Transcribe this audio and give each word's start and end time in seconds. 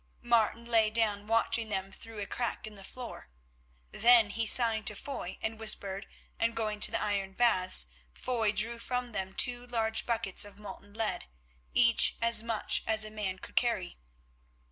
Martin 0.23 0.65
lay 0.65 0.89
down 0.89 1.27
watching 1.27 1.69
them 1.69 1.91
through 1.91 2.17
a 2.17 2.25
crack 2.25 2.65
in 2.65 2.73
the 2.73 2.83
floor. 2.83 3.29
Then 3.91 4.31
he 4.31 4.47
signed 4.47 4.87
to 4.87 4.95
Foy, 4.95 5.37
and 5.43 5.59
whispered, 5.59 6.07
and 6.39 6.55
going 6.55 6.79
to 6.79 6.89
the 6.89 6.99
iron 6.99 7.33
baths, 7.33 7.85
Foy 8.11 8.51
drew 8.51 8.79
from 8.79 9.11
them 9.11 9.35
two 9.35 9.67
large 9.67 10.07
buckets 10.07 10.43
of 10.43 10.57
molten 10.57 10.95
lead, 10.95 11.25
each 11.75 12.15
as 12.19 12.41
much 12.41 12.81
as 12.87 13.05
a 13.05 13.11
man 13.11 13.37
could 13.37 13.55
carry. 13.55 13.99